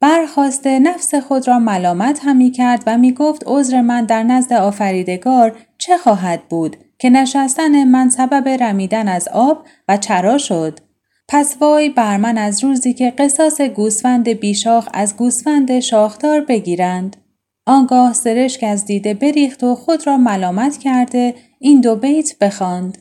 برخواسته 0.01 0.79
نفس 0.79 1.15
خود 1.15 1.47
را 1.47 1.59
ملامت 1.59 2.19
همی 2.23 2.51
کرد 2.51 2.83
و 2.87 2.97
می 2.97 3.11
گفت 3.11 3.43
عذر 3.45 3.81
من 3.81 4.05
در 4.05 4.23
نزد 4.23 4.53
آفریدگار 4.53 5.57
چه 5.77 5.97
خواهد 5.97 6.47
بود 6.49 6.77
که 7.01 7.09
نشستن 7.09 7.83
من 7.83 8.09
سبب 8.09 8.47
رمیدن 8.47 9.07
از 9.07 9.27
آب 9.27 9.65
و 9.87 9.97
چرا 9.97 10.37
شد. 10.37 10.79
پس 11.27 11.57
وای 11.61 11.89
بر 11.89 12.17
من 12.17 12.37
از 12.37 12.63
روزی 12.63 12.93
که 12.93 13.11
قصاص 13.11 13.61
گوسفند 13.61 14.29
بیشاخ 14.29 14.89
از 14.93 15.17
گوسفند 15.17 15.79
شاخدار 15.79 16.41
بگیرند. 16.41 17.17
آنگاه 17.65 18.13
سرشک 18.13 18.63
از 18.63 18.85
دیده 18.85 19.13
بریخت 19.13 19.63
و 19.63 19.75
خود 19.75 20.07
را 20.07 20.17
ملامت 20.17 20.77
کرده 20.77 21.35
این 21.59 21.81
دو 21.81 21.95
بیت 21.95 22.39
بخواند. 22.39 22.97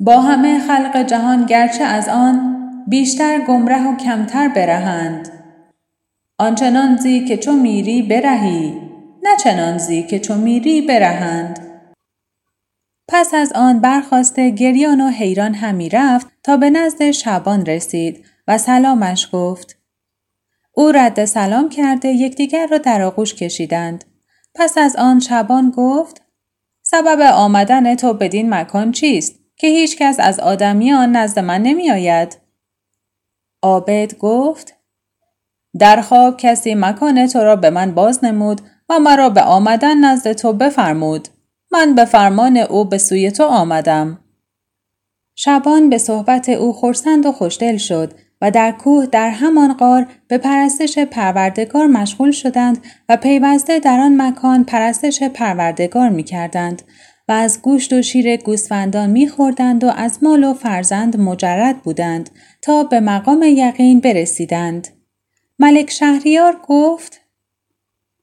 با 0.00 0.20
همه 0.20 0.58
خلق 0.58 1.06
جهان 1.06 1.46
گرچه 1.46 1.84
از 1.84 2.08
آن 2.08 2.56
بیشتر 2.88 3.40
گمره 3.40 3.88
و 3.88 3.96
کمتر 3.96 4.48
برهند. 4.48 5.28
آنچنان 6.38 6.96
زی 6.96 7.24
که 7.24 7.36
چو 7.36 7.52
میری 7.52 8.02
برهی 8.02 8.74
نه 9.22 9.36
چنان 9.44 9.78
زی 9.78 10.02
که 10.02 10.18
چو 10.18 10.34
میری 10.34 10.80
برهند. 10.80 11.65
پس 13.08 13.34
از 13.34 13.52
آن 13.52 13.80
برخواسته 13.80 14.50
گریان 14.50 15.00
و 15.00 15.10
حیران 15.10 15.54
همی 15.54 15.88
رفت 15.88 16.26
تا 16.42 16.56
به 16.56 16.70
نزد 16.70 17.10
شبان 17.10 17.66
رسید 17.66 18.24
و 18.48 18.58
سلامش 18.58 19.28
گفت. 19.32 19.78
او 20.72 20.92
رد 20.92 21.24
سلام 21.24 21.68
کرده 21.68 22.08
یکدیگر 22.08 22.66
را 22.66 22.78
در 22.78 23.02
آغوش 23.02 23.34
کشیدند. 23.34 24.04
پس 24.54 24.78
از 24.78 24.96
آن 24.96 25.20
شبان 25.20 25.70
گفت 25.76 26.22
سبب 26.82 27.20
آمدن 27.20 27.94
تو 27.94 28.12
بدین 28.14 28.54
مکان 28.54 28.92
چیست 28.92 29.34
که 29.56 29.66
هیچ 29.66 29.96
کس 29.96 30.20
از 30.20 30.40
آدمیان 30.40 31.16
نزد 31.16 31.38
من 31.38 31.62
نمی 31.62 31.90
آید؟ 31.90 32.38
عابد 33.62 34.18
گفت 34.18 34.74
در 35.78 36.00
خواب 36.00 36.36
کسی 36.36 36.74
مکان 36.74 37.26
تو 37.26 37.38
را 37.38 37.56
به 37.56 37.70
من 37.70 37.94
باز 37.94 38.24
نمود 38.24 38.60
و 38.88 38.98
مرا 38.98 39.30
به 39.30 39.42
آمدن 39.42 40.04
نزد 40.04 40.32
تو 40.32 40.52
بفرمود. 40.52 41.28
من 41.76 41.94
به 41.94 42.04
فرمان 42.04 42.56
او 42.56 42.84
به 42.84 42.98
سوی 42.98 43.30
تو 43.30 43.44
آمدم. 43.44 44.18
شبان 45.34 45.90
به 45.90 45.98
صحبت 45.98 46.48
او 46.48 46.72
خورسند 46.72 47.26
و 47.26 47.32
خوشدل 47.32 47.76
شد 47.76 48.12
و 48.42 48.50
در 48.50 48.72
کوه 48.72 49.06
در 49.06 49.30
همان 49.30 49.74
غار 49.74 50.06
به 50.28 50.38
پرستش 50.38 50.98
پروردگار 50.98 51.86
مشغول 51.86 52.30
شدند 52.30 52.84
و 53.08 53.16
پیوسته 53.16 53.78
در 53.78 54.00
آن 54.00 54.22
مکان 54.22 54.64
پرستش 54.64 55.22
پروردگار 55.22 56.08
می 56.08 56.22
کردند 56.22 56.82
و 57.28 57.32
از 57.32 57.62
گوشت 57.62 57.92
و 57.92 58.02
شیر 58.02 58.36
گوسفندان 58.36 59.10
می 59.10 59.28
خوردند 59.28 59.84
و 59.84 59.88
از 59.96 60.18
مال 60.22 60.44
و 60.44 60.54
فرزند 60.54 61.20
مجرد 61.20 61.82
بودند 61.82 62.30
تا 62.62 62.84
به 62.84 63.00
مقام 63.00 63.42
یقین 63.42 64.00
برسیدند. 64.00 64.88
ملک 65.58 65.90
شهریار 65.90 66.60
گفت 66.68 67.20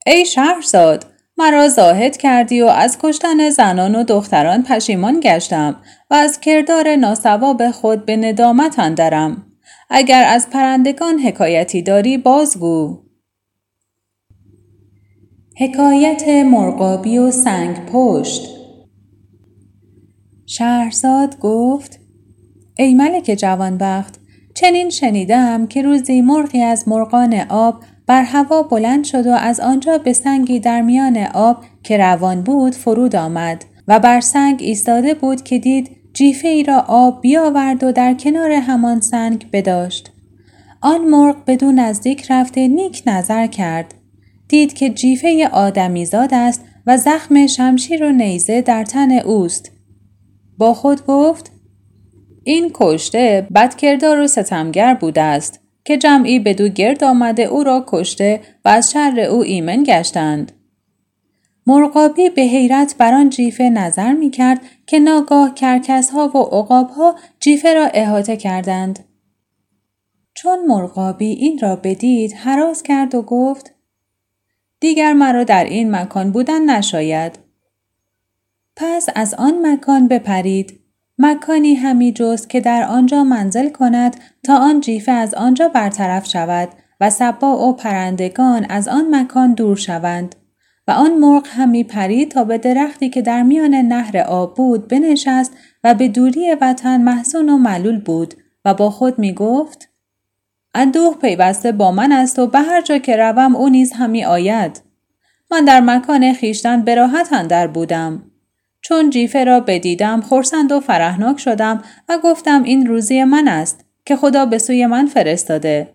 ای 0.05 0.25
شهرزاد 0.25 1.12
مرا 1.37 1.69
زاهد 1.69 2.17
کردی 2.17 2.61
و 2.61 2.65
از 2.65 2.97
کشتن 3.01 3.49
زنان 3.49 3.95
و 3.95 4.03
دختران 4.03 4.63
پشیمان 4.63 5.19
گشتم 5.23 5.75
و 6.09 6.13
از 6.13 6.39
کردار 6.39 6.95
ناسواب 6.95 7.71
خود 7.71 8.05
به 8.05 8.17
ندامت 8.17 8.79
اندرم. 8.79 9.45
اگر 9.89 10.25
از 10.27 10.49
پرندگان 10.49 11.19
حکایتی 11.19 11.81
داری 11.81 12.17
بازگو. 12.17 13.03
حکایت 15.57 16.27
مرغابی 16.27 17.17
و 17.17 17.31
سنگ 17.31 17.85
پشت 17.85 18.49
شهرزاد 20.45 21.39
گفت 21.39 21.99
ای 22.77 22.93
ملک 22.93 23.35
جوانبخت 23.39 24.19
چنین 24.55 24.89
شنیدم 24.89 25.67
که 25.67 25.81
روزی 25.81 26.21
مرغی 26.21 26.61
از 26.61 26.87
مرغان 26.87 27.33
آب 27.49 27.83
بر 28.07 28.24
هوا 28.24 28.63
بلند 28.63 29.03
شد 29.03 29.27
و 29.27 29.31
از 29.31 29.60
آنجا 29.60 29.98
به 29.98 30.13
سنگی 30.13 30.60
در 30.60 30.81
میان 30.81 31.17
آب 31.17 31.63
که 31.83 31.98
روان 31.98 32.41
بود 32.41 32.75
فرود 32.75 33.15
آمد 33.15 33.65
و 33.88 34.00
بر 34.00 34.19
سنگ 34.19 34.60
ایستاده 34.62 35.13
بود 35.13 35.41
که 35.41 35.60
دید 35.60 35.89
جیفه 36.13 36.48
ای 36.48 36.63
را 36.63 36.86
آب 36.88 37.22
بیاورد 37.22 37.83
و 37.83 37.91
در 37.91 38.13
کنار 38.13 38.51
همان 38.51 39.01
سنگ 39.01 39.50
بداشت. 39.53 40.12
آن 40.81 41.01
مرغ 41.01 41.36
بدون 41.48 41.79
نزدیک 41.79 42.25
رفته 42.29 42.67
نیک 42.67 43.03
نظر 43.05 43.48
کرد. 43.48 43.93
دید 44.48 44.74
که 44.74 44.89
جیفه 44.89 45.50
آدمیزاد 45.51 46.33
است 46.33 46.65
و 46.88 46.98
زخم 46.98 47.48
شمشیر 47.48 48.03
و 48.03 48.12
نیزه 48.12 48.62
در 48.62 48.83
تن 48.83 49.12
اوست. 49.12 49.72
با 50.57 50.74
خود 50.74 51.05
گفت 51.05 51.51
این 52.43 52.72
کشته 52.74 53.48
بدکردار 53.55 54.19
و 54.19 54.27
ستمگر 54.27 54.93
بوده 54.93 55.22
است 55.22 55.62
که 55.85 55.97
جمعی 55.97 56.39
به 56.39 56.53
دو 56.53 56.67
گرد 56.67 57.03
آمده 57.03 57.43
او 57.43 57.63
را 57.63 57.85
کشته 57.87 58.41
و 58.65 58.69
از 58.69 58.91
شر 58.91 59.19
او 59.19 59.43
ایمن 59.43 59.83
گشتند. 59.83 60.51
مرغابی 61.67 62.29
به 62.29 62.41
حیرت 62.41 62.95
بر 62.97 63.13
آن 63.13 63.29
جیفه 63.29 63.69
نظر 63.69 64.13
می 64.13 64.29
کرد 64.29 64.61
که 64.87 64.99
ناگاه 64.99 65.53
کرکس 65.53 66.09
ها 66.09 66.27
و 66.27 66.37
عقاب 66.37 66.89
ها 66.89 67.15
جیفه 67.39 67.73
را 67.73 67.85
احاطه 67.85 68.37
کردند. 68.37 68.99
چون 70.33 70.65
مرغابی 70.65 71.25
این 71.25 71.59
را 71.59 71.75
بدید 71.75 72.33
حراس 72.33 72.83
کرد 72.83 73.15
و 73.15 73.21
گفت 73.21 73.73
دیگر 74.79 75.13
مرا 75.13 75.43
در 75.43 75.63
این 75.63 75.95
مکان 75.95 76.31
بودن 76.31 76.69
نشاید. 76.69 77.39
پس 78.75 79.09
از 79.15 79.33
آن 79.33 79.67
مکان 79.67 80.07
بپرید. 80.07 80.82
مکانی 81.17 81.75
همی 81.75 82.12
جست 82.12 82.50
که 82.50 82.62
در 82.62 82.84
آنجا 82.84 83.24
منزل 83.24 83.70
کند 83.70 84.17
تا 84.43 84.58
آن 84.58 84.82
جیفه 84.82 85.12
از 85.12 85.34
آنجا 85.34 85.67
برطرف 85.67 86.27
شود 86.27 86.70
و 87.01 87.10
سبا 87.10 87.67
و 87.67 87.75
پرندگان 87.75 88.65
از 88.70 88.88
آن 88.88 89.15
مکان 89.15 89.53
دور 89.53 89.75
شوند. 89.75 90.36
و 90.88 90.91
آن 90.91 91.13
مرغ 91.13 91.48
همی 91.50 91.84
پرید 91.84 92.32
تا 92.32 92.43
به 92.43 92.58
درختی 92.58 93.10
که 93.10 93.22
در 93.22 93.43
میان 93.43 93.75
نهر 93.75 94.17
آب 94.17 94.55
بود 94.55 94.88
بنشست 94.88 95.53
و 95.84 95.93
به 95.93 96.08
دوری 96.08 96.55
وطن 96.62 97.01
محزون 97.01 97.50
و 97.50 97.58
معلول 97.58 98.00
بود 98.00 98.34
و 98.65 98.74
با 98.74 98.89
خود 98.89 99.20
می 99.20 99.34
گفت 99.34 99.89
اندوه 100.75 101.17
پیوسته 101.17 101.72
با 101.72 101.91
من 101.91 102.12
است 102.12 102.39
و 102.39 102.48
به 102.48 102.60
هر 102.60 102.82
جا 102.82 102.98
که 102.98 103.15
روم 103.17 103.55
او 103.55 103.70
نیز 103.70 103.93
همی 103.93 104.25
آید. 104.25 104.82
من 105.51 105.65
در 105.65 105.82
مکان 105.82 106.34
خیشتن 106.34 106.82
به 106.82 107.10
اندر 107.32 107.67
بودم. 107.67 108.32
چون 108.83 109.09
جیفه 109.09 109.43
را 109.43 109.59
بدیدم 109.59 110.21
خورسند 110.21 110.71
و 110.71 110.79
فرهناک 110.79 111.39
شدم 111.39 111.83
و 112.09 112.17
گفتم 112.23 112.63
این 112.63 112.87
روزی 112.87 113.23
من 113.23 113.47
است 113.47 113.85
که 114.05 114.15
خدا 114.15 114.45
به 114.45 114.57
سوی 114.57 114.85
من 114.85 115.05
فرستاده. 115.05 115.87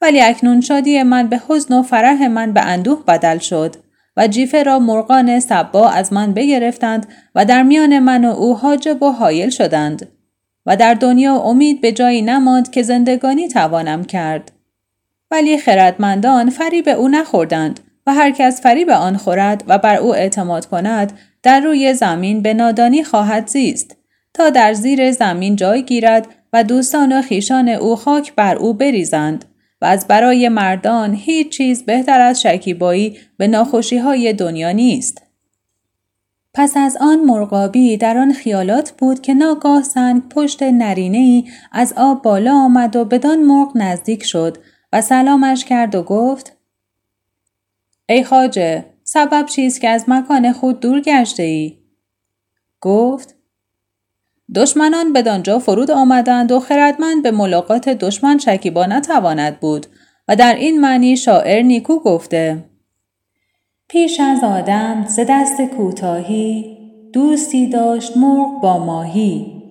ولی 0.00 0.20
اکنون 0.20 0.60
شادی 0.60 1.02
من 1.02 1.26
به 1.26 1.40
حزن 1.48 1.74
و 1.74 1.82
فرح 1.82 2.26
من 2.26 2.52
به 2.52 2.60
اندوه 2.60 3.04
بدل 3.04 3.38
شد 3.38 3.76
و 4.16 4.28
جیفه 4.28 4.62
را 4.62 4.78
مرغان 4.78 5.40
سبا 5.40 5.88
از 5.88 6.12
من 6.12 6.32
بگرفتند 6.32 7.06
و 7.34 7.44
در 7.44 7.62
میان 7.62 7.98
من 7.98 8.24
و 8.24 8.28
او 8.28 8.56
حاجب 8.56 9.02
و 9.02 9.10
حایل 9.10 9.50
شدند 9.50 10.08
و 10.66 10.76
در 10.76 10.94
دنیا 10.94 11.34
امید 11.34 11.80
به 11.80 11.92
جایی 11.92 12.22
نماند 12.22 12.70
که 12.70 12.82
زندگانی 12.82 13.48
توانم 13.48 14.04
کرد. 14.04 14.52
ولی 15.30 15.58
خردمندان 15.58 16.50
فریب 16.50 16.88
او 16.88 17.08
نخوردند 17.08 17.80
و 18.06 18.14
هر 18.14 18.30
کس 18.30 18.60
فریب 18.60 18.90
آن 18.90 19.16
خورد 19.16 19.64
و 19.66 19.78
بر 19.78 19.96
او 19.96 20.14
اعتماد 20.14 20.66
کند 20.66 21.12
در 21.46 21.60
روی 21.60 21.94
زمین 21.94 22.42
به 22.42 22.54
نادانی 22.54 23.04
خواهد 23.04 23.46
زیست 23.46 23.96
تا 24.34 24.50
در 24.50 24.72
زیر 24.72 25.12
زمین 25.12 25.56
جای 25.56 25.82
گیرد 25.82 26.28
و 26.52 26.64
دوستان 26.64 27.18
و 27.18 27.22
خیشان 27.22 27.68
او 27.68 27.96
خاک 27.96 28.34
بر 28.34 28.56
او 28.56 28.74
بریزند 28.74 29.44
و 29.80 29.84
از 29.84 30.06
برای 30.08 30.48
مردان 30.48 31.14
هیچ 31.14 31.48
چیز 31.48 31.84
بهتر 31.84 32.20
از 32.20 32.42
شکیبایی 32.42 33.18
به 33.36 33.48
ناخوشی 33.48 33.98
های 33.98 34.32
دنیا 34.32 34.70
نیست. 34.70 35.22
پس 36.54 36.76
از 36.76 36.96
آن 37.00 37.20
مرغابی 37.20 37.96
در 37.96 38.18
آن 38.18 38.32
خیالات 38.32 38.90
بود 38.90 39.20
که 39.20 39.34
ناگاه 39.34 39.82
سنگ 39.82 40.28
پشت 40.28 40.62
نرینه 40.62 41.18
ای 41.18 41.44
از 41.72 41.94
آب 41.96 42.22
بالا 42.22 42.54
آمد 42.54 42.96
و 42.96 43.04
بدان 43.04 43.42
مرغ 43.42 43.72
نزدیک 43.74 44.24
شد 44.24 44.58
و 44.92 45.00
سلامش 45.02 45.64
کرد 45.64 45.94
و 45.94 46.02
گفت 46.02 46.56
ای 48.08 48.24
خاجه 48.24 48.95
سبب 49.08 49.46
چیست 49.46 49.80
که 49.80 49.88
از 49.88 50.04
مکان 50.08 50.52
خود 50.52 50.80
دور 50.80 51.00
گشته 51.00 51.42
ای؟ 51.42 51.78
گفت 52.80 53.34
دشمنان 54.54 55.12
بدانجا 55.12 55.58
فرود 55.58 55.90
آمدند 55.90 56.52
و 56.52 56.60
خردمند 56.60 57.22
به 57.22 57.30
ملاقات 57.30 57.88
دشمن 57.88 58.38
شکیبا 58.38 58.86
نتواند 58.86 59.60
بود 59.60 59.86
و 60.28 60.36
در 60.36 60.54
این 60.54 60.80
معنی 60.80 61.16
شاعر 61.16 61.62
نیکو 61.62 61.98
گفته 61.98 62.64
پیش 63.88 64.20
از 64.20 64.44
آدم 64.44 65.04
ز 65.08 65.20
دست 65.28 65.62
کوتاهی 65.62 66.78
دوستی 67.12 67.68
داشت 67.68 68.16
مرغ 68.16 68.60
با 68.62 68.84
ماهی 68.84 69.62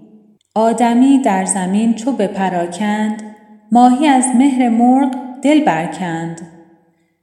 آدمی 0.56 1.20
در 1.20 1.46
زمین 1.46 1.94
چو 1.94 2.12
پراکند 2.12 3.36
ماهی 3.72 4.08
از 4.08 4.26
مهر 4.36 4.70
مرغ 4.70 5.16
دل 5.42 5.66
برکند 5.66 6.55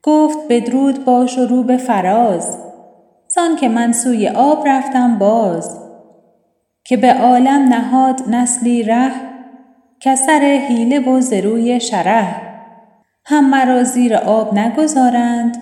گفت 0.03 0.39
بدرود 0.49 1.05
باش 1.05 1.39
و 1.39 1.47
رو 1.47 1.63
به 1.63 1.77
فراز. 1.77 2.59
زان 3.29 3.57
که 3.57 3.69
من 3.69 3.93
سوی 3.93 4.29
آب 4.29 4.69
رفتم 4.69 5.19
باز. 5.19 5.79
که 6.85 6.97
به 6.97 7.15
عالم 7.15 7.69
نهاد 7.69 8.21
نسلی 8.29 8.83
ره 8.83 9.13
کسر 10.01 10.65
حیله 10.69 11.01
و 11.01 11.21
زروی 11.21 11.81
شره. 11.81 12.37
هم 13.25 13.51
مرا 13.51 13.85
زیر 13.85 14.15
آب 14.15 14.59
نگذارند 14.59 15.57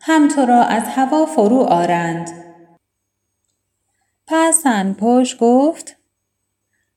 هم 0.00 0.28
تو 0.28 0.46
را 0.46 0.62
از 0.62 0.82
هوا 0.88 1.26
فرو 1.26 1.58
آرند. 1.60 2.30
پس 4.26 4.66
پشت 4.98 5.38
گفت 5.38 5.96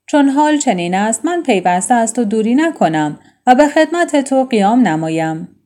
چون 0.05 0.29
حال 0.29 0.57
چنین 0.57 0.95
است 0.95 1.25
من 1.25 1.43
پیوسته 1.43 1.93
از 1.93 2.13
تو 2.13 2.23
دوری 2.23 2.55
نکنم 2.55 3.19
و 3.47 3.55
به 3.55 3.67
خدمت 3.67 4.15
تو 4.15 4.43
قیام 4.43 4.87
نمایم. 4.87 5.58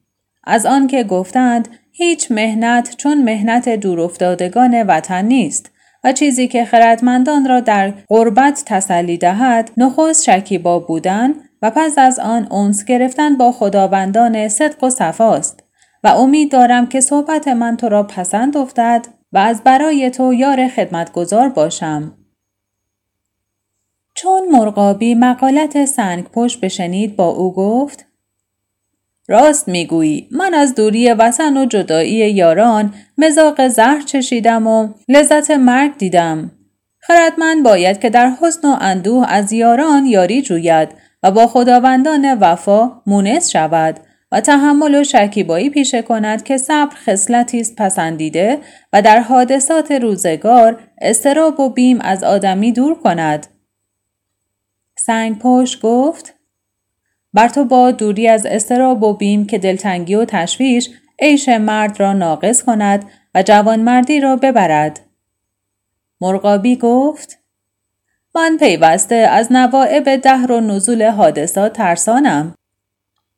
از 0.43 0.65
آنکه 0.65 1.03
گفتند 1.03 1.67
هیچ 1.91 2.32
مهنت 2.32 2.95
چون 2.97 3.23
مهنت 3.23 3.69
دورافتادگان 3.69 4.84
وطن 4.84 5.25
نیست 5.25 5.71
و 6.03 6.13
چیزی 6.13 6.47
که 6.47 6.65
خردمندان 6.65 7.47
را 7.47 7.60
در 7.60 7.93
غربت 8.10 8.63
تسلی 8.65 9.17
دهد 9.17 9.71
نخست 9.77 10.23
شکیبا 10.23 10.79
بودن 10.79 11.34
و 11.62 11.71
پس 11.75 11.97
از 11.97 12.19
آن 12.19 12.47
اونس 12.51 12.86
گرفتن 12.86 13.38
با 13.38 13.51
خداوندان 13.51 14.47
صدق 14.47 14.84
و 14.84 14.89
صفاست 14.89 15.63
و 16.03 16.08
امید 16.08 16.51
دارم 16.51 16.88
که 16.88 17.01
صحبت 17.01 17.47
من 17.47 17.77
تو 17.77 17.89
را 17.89 18.03
پسند 18.03 18.58
افتد 18.58 19.08
و 19.32 19.38
از 19.38 19.63
برای 19.63 20.10
تو 20.10 20.34
یار 20.34 20.67
خدمتگزار 20.67 21.49
باشم. 21.49 22.17
چون 24.15 24.49
مرغابی 24.51 25.15
مقالت 25.15 25.86
سنگ 25.86 26.23
پشت 26.23 26.62
بشنید 26.62 27.15
با 27.15 27.27
او 27.27 27.53
گفت 27.53 28.06
راست 29.27 29.67
می‌گویی. 29.67 30.27
من 30.31 30.53
از 30.53 30.75
دوری 30.75 31.13
وطن 31.13 31.57
و 31.57 31.65
جدایی 31.65 32.31
یاران 32.31 32.93
مزاق 33.17 33.67
زهر 33.67 34.01
چشیدم 34.01 34.67
و 34.67 34.89
لذت 35.09 35.51
مرگ 35.51 35.97
دیدم. 35.97 36.51
خردمند 36.99 37.63
باید 37.63 37.99
که 37.99 38.09
در 38.09 38.29
حسن 38.41 38.67
و 38.67 38.77
اندوه 38.81 39.31
از 39.31 39.53
یاران 39.53 40.05
یاری 40.05 40.41
جوید 40.41 40.89
و 41.23 41.31
با 41.31 41.47
خداوندان 41.47 42.38
وفا 42.39 42.91
مونس 43.07 43.49
شود 43.49 43.99
و 44.31 44.41
تحمل 44.41 44.95
و 44.95 45.03
شکیبایی 45.03 45.69
پیشه 45.69 46.01
کند 46.01 46.43
که 46.43 46.57
صبر 46.57 46.95
خصلتی 46.95 47.59
است 47.59 47.75
پسندیده 47.75 48.59
و 48.93 49.01
در 49.01 49.19
حادثات 49.19 49.91
روزگار 49.91 50.79
استراب 51.01 51.59
و 51.59 51.69
بیم 51.69 52.01
از 52.01 52.23
آدمی 52.23 52.71
دور 52.71 52.95
کند. 52.95 53.47
سنگ 54.97 55.39
پشت 55.39 55.81
گفت 55.81 56.33
بر 57.34 57.48
تو 57.48 57.65
با 57.65 57.91
دوری 57.91 58.28
از 58.28 58.46
استراب 58.46 59.04
و 59.04 59.13
بیم 59.13 59.46
که 59.46 59.58
دلتنگی 59.58 60.15
و 60.15 60.26
تشویش 60.26 60.89
عیش 61.19 61.50
مرد 61.50 62.00
را 62.00 62.13
ناقص 62.13 62.63
کند 62.63 63.06
و 63.36 63.43
جوانمردی 63.43 64.19
را 64.19 64.36
ببرد. 64.36 65.00
مرغابی 66.22 66.76
گفت 66.76 67.39
من 68.36 68.58
پیوسته 68.60 69.15
از 69.15 69.52
نوائب 69.52 70.15
دهر 70.15 70.52
و 70.52 70.62
نزول 70.62 71.10
حادثات 71.10 71.74
ترسانم. 71.74 72.56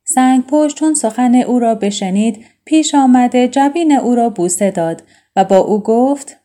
سنگ 0.04 0.44
پشت 0.48 0.78
چون 0.78 0.94
سخن 0.94 1.36
او 1.36 1.60
را 1.60 1.76
بشنید 1.76 2.46
پیش 2.66 2.96
آمده 2.96 3.48
جبین 3.48 3.92
او 3.92 4.16
را 4.16 4.30
بوسه 4.30 4.72
داد 4.72 5.04
و 5.36 5.44
با 5.44 5.58
او 5.58 5.84
گفت 5.84 6.38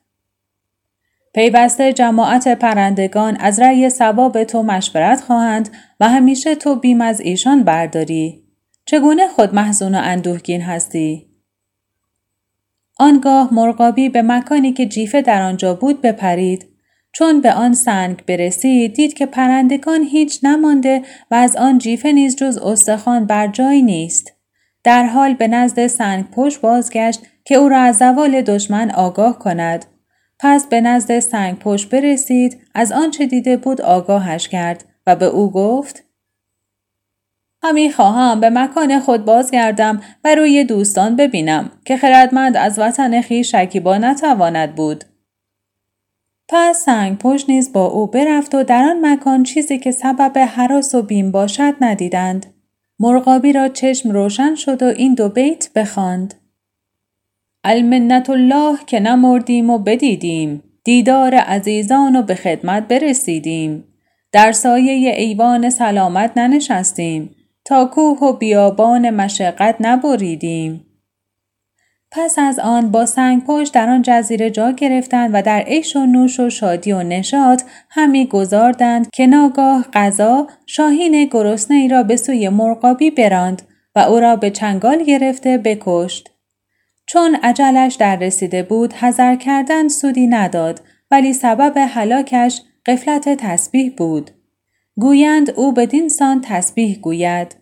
پیوسته 1.34 1.92
جماعت 1.92 2.48
پرندگان 2.48 3.36
از 3.36 3.60
رأی 3.60 3.90
ثواب 3.90 4.44
تو 4.44 4.62
مشورت 4.62 5.20
خواهند 5.20 5.68
و 6.00 6.08
همیشه 6.08 6.54
تو 6.54 6.74
بیم 6.74 7.00
از 7.00 7.20
ایشان 7.20 7.64
برداری. 7.64 8.44
چگونه 8.86 9.28
خود 9.28 9.54
محزون 9.54 9.94
و 9.94 10.00
اندوهگین 10.02 10.62
هستی؟ 10.62 11.26
آنگاه 12.98 13.54
مرغابی 13.54 14.08
به 14.08 14.22
مکانی 14.22 14.72
که 14.72 14.86
جیفه 14.86 15.22
در 15.22 15.42
آنجا 15.42 15.74
بود 15.74 16.02
بپرید. 16.02 16.66
چون 17.12 17.40
به 17.40 17.52
آن 17.52 17.72
سنگ 17.72 18.24
برسید 18.24 18.94
دید 18.94 19.14
که 19.14 19.26
پرندگان 19.26 20.02
هیچ 20.02 20.40
نمانده 20.42 21.02
و 21.30 21.34
از 21.34 21.56
آن 21.56 21.78
جیفه 21.78 22.12
نیز 22.12 22.36
جز 22.36 22.58
استخوان 22.58 23.26
بر 23.26 23.46
جای 23.46 23.82
نیست 23.82 24.32
در 24.84 25.06
حال 25.06 25.34
به 25.34 25.48
نزد 25.48 25.86
سنگ 25.86 26.30
پشت 26.30 26.60
بازگشت 26.60 27.20
که 27.44 27.54
او 27.54 27.68
را 27.68 27.80
از 27.80 27.96
زوال 27.96 28.42
دشمن 28.42 28.90
آگاه 28.90 29.38
کند 29.38 29.86
پس 30.42 30.66
به 30.66 30.80
نزد 30.80 31.18
سنگ 31.18 31.58
پشت 31.58 31.90
برسید 31.90 32.60
از 32.74 32.92
آنچه 32.92 33.26
دیده 33.26 33.56
بود 33.56 33.80
آگاهش 33.80 34.48
کرد 34.48 34.84
و 35.06 35.16
به 35.16 35.26
او 35.26 35.50
گفت 35.50 36.04
همی 37.62 37.92
خواهم 37.92 38.40
به 38.40 38.50
مکان 38.50 39.00
خود 39.00 39.24
بازگردم 39.24 40.00
و 40.24 40.34
روی 40.34 40.64
دوستان 40.64 41.16
ببینم 41.16 41.70
که 41.84 41.96
خردمند 41.96 42.56
از 42.56 42.78
وطن 42.78 43.20
خیش 43.20 43.52
شکیبا 43.52 43.98
نتواند 43.98 44.74
بود. 44.74 45.04
پس 46.48 46.76
سنگ 46.84 47.18
پشت 47.18 47.50
نیز 47.50 47.72
با 47.72 47.86
او 47.86 48.06
برفت 48.06 48.54
و 48.54 48.62
در 48.62 48.84
آن 48.84 49.06
مکان 49.06 49.42
چیزی 49.42 49.78
که 49.78 49.90
سبب 49.90 50.38
حراس 50.38 50.94
و 50.94 51.02
بیم 51.02 51.30
باشد 51.30 51.74
ندیدند. 51.80 52.46
مرغابی 52.98 53.52
را 53.52 53.68
چشم 53.68 54.10
روشن 54.10 54.54
شد 54.54 54.82
و 54.82 54.86
این 54.86 55.14
دو 55.14 55.28
بیت 55.28 55.68
بخواند. 55.74 56.39
المنت 57.64 58.30
الله 58.30 58.78
که 58.86 59.00
نمردیم 59.00 59.70
و 59.70 59.78
بدیدیم 59.78 60.62
دیدار 60.84 61.34
عزیزان 61.34 62.16
و 62.16 62.22
به 62.22 62.34
خدمت 62.34 62.88
برسیدیم 62.88 63.84
در 64.32 64.52
سایه 64.52 65.14
ایوان 65.16 65.70
سلامت 65.70 66.32
ننشستیم 66.36 67.36
تا 67.64 67.84
کوه 67.84 68.18
و 68.18 68.32
بیابان 68.32 69.10
مشقت 69.10 69.76
نبریدیم. 69.80 70.86
پس 72.12 72.38
از 72.38 72.58
آن 72.58 72.90
با 72.90 73.06
سنگ 73.06 73.44
پشت 73.44 73.74
در 73.74 73.88
آن 73.88 74.02
جزیره 74.02 74.50
جا 74.50 74.70
گرفتند 74.70 75.30
و 75.32 75.42
در 75.42 75.60
عیش 75.60 75.96
و 75.96 76.06
نوش 76.06 76.40
و 76.40 76.50
شادی 76.50 76.92
و 76.92 77.02
نشاط 77.02 77.62
همی 77.90 78.26
گذاردند 78.26 79.10
که 79.10 79.26
ناگاه 79.26 79.86
قضا 79.92 80.46
شاهین 80.66 81.24
گرسنه 81.24 81.76
ای 81.76 81.88
را 81.88 82.02
به 82.02 82.16
سوی 82.16 82.48
مرغابی 82.48 83.10
براند 83.10 83.62
و 83.94 83.98
او 83.98 84.20
را 84.20 84.36
به 84.36 84.50
چنگال 84.50 85.02
گرفته 85.02 85.58
بکشت. 85.58 86.30
چون 87.12 87.34
عجلش 87.42 87.94
در 87.94 88.16
رسیده 88.16 88.62
بود 88.62 88.92
حذر 88.92 89.36
کردن 89.36 89.88
سودی 89.88 90.26
نداد 90.26 90.82
ولی 91.10 91.32
سبب 91.32 91.72
هلاکش 91.76 92.62
قفلت 92.86 93.28
تسبیح 93.28 93.94
بود. 93.96 94.30
گویند 94.96 95.50
او 95.50 95.72
بدین 95.72 96.08
سان 96.08 96.40
تسبیح 96.40 96.98
گوید. 96.98 97.56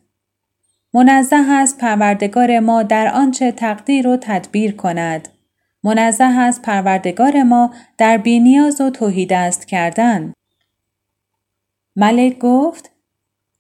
منزه 0.95 1.37
است 1.37 1.79
پروردگار 1.79 2.59
ما 2.59 2.83
در 2.83 3.15
آنچه 3.15 3.53
تقدیر 3.53 4.09
و 4.09 4.17
تدبیر 4.17 4.77
کند. 4.77 5.29
منزه 5.85 6.25
است 6.25 6.63
پروردگار 6.63 7.43
ما 7.43 7.75
در 7.99 8.19
بینیاز 8.19 8.81
و 8.81 8.91
توحید 8.91 9.33
است 9.33 9.69
کردن. 9.69 10.33
ملک 11.97 12.39
گفت 12.39 12.91